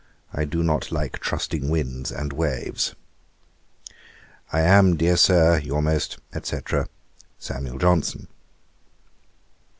I 0.33 0.45
do 0.45 0.63
not 0.63 0.91
like 0.91 1.19
trusting 1.19 1.69
winds 1.69 2.11
and 2.11 2.33
waves. 2.33 2.95
'I 4.51 4.61
am, 4.61 4.95
dear 4.97 5.15
Sir, 5.15 5.59
'Your 5.59 5.83
most, 5.83 6.17
&c. 6.33 6.55
'SAM. 7.37 7.77
JOHNSON.' 7.77 8.27